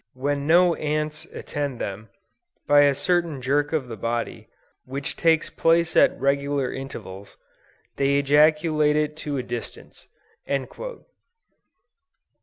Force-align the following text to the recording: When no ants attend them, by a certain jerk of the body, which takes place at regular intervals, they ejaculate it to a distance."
When 0.15 0.47
no 0.47 0.73
ants 0.73 1.25
attend 1.25 1.77
them, 1.79 2.09
by 2.65 2.85
a 2.85 2.95
certain 2.95 3.39
jerk 3.39 3.71
of 3.71 3.87
the 3.87 3.95
body, 3.95 4.47
which 4.83 5.15
takes 5.15 5.51
place 5.51 5.95
at 5.95 6.19
regular 6.19 6.73
intervals, 6.73 7.37
they 7.97 8.15
ejaculate 8.17 8.95
it 8.95 9.15
to 9.17 9.37
a 9.37 9.43
distance." 9.43 10.07